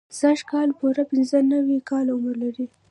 [0.19, 2.65] سږ کال پوره پنځه نوي کاله عمر لري.